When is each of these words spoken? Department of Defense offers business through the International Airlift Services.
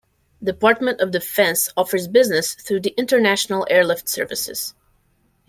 Department 0.43 0.99
of 0.99 1.11
Defense 1.11 1.69
offers 1.77 2.07
business 2.07 2.55
through 2.55 2.79
the 2.79 2.95
International 2.97 3.67
Airlift 3.69 4.09
Services. 4.09 4.73